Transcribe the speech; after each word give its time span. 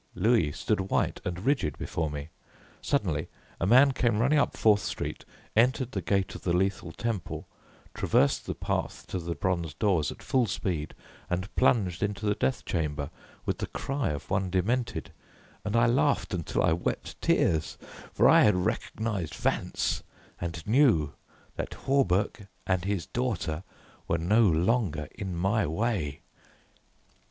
Louis 0.15 0.51
stood 0.51 0.89
white 0.89 1.21
and 1.23 1.45
rigid 1.45 1.77
before 1.77 2.09
me. 2.09 2.29
Suddenly 2.81 3.27
a 3.59 3.67
man 3.67 3.91
came 3.91 4.17
running 4.17 4.39
up 4.39 4.57
Fourth 4.57 4.81
Street, 4.81 5.25
entered 5.55 5.91
the 5.91 6.01
gate 6.01 6.33
of 6.33 6.41
the 6.41 6.53
Lethal 6.53 6.91
Temple, 6.91 7.45
traversed 7.93 8.47
the 8.47 8.55
path 8.55 9.05
to 9.09 9.19
the 9.19 9.35
bronze 9.35 9.75
doors 9.75 10.11
at 10.11 10.23
full 10.23 10.47
speed, 10.47 10.95
and 11.29 11.53
plunged 11.55 12.01
into 12.01 12.25
the 12.25 12.33
death 12.33 12.65
chamber 12.65 13.11
with 13.45 13.59
the 13.59 13.67
cry 13.67 14.09
of 14.09 14.27
one 14.27 14.49
demented, 14.49 15.11
and 15.63 15.75
I 15.75 15.85
laughed 15.85 16.33
until 16.33 16.63
I 16.63 16.73
wept 16.73 17.21
tears, 17.21 17.77
for 18.11 18.27
I 18.27 18.41
had 18.41 18.55
recognized 18.55 19.35
Vance, 19.35 20.01
and 20.39 20.65
knew 20.65 21.13
that 21.57 21.75
Hawberk 21.75 22.47
and 22.65 22.85
his 22.85 23.05
daughter 23.05 23.63
were 24.07 24.17
no 24.17 24.47
longer 24.49 25.07
in 25.15 25.35
my 25.35 25.67
way. 25.67 26.21